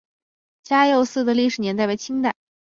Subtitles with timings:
[0.63, 2.33] 嘉佑寺的历史年代为清代。